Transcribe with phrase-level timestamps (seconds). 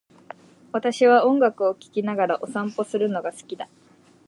[0.71, 3.69] 私は音楽を聴きながらお散歩をするのが好きだ。